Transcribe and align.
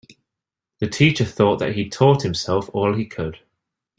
The 0.79 0.87
teacher 0.87 1.25
thought 1.25 1.57
that 1.59 1.75
he'd 1.75 1.91
taught 1.91 2.23
himself 2.23 2.71
all 2.73 2.95
he 2.95 3.05
could. 3.05 3.37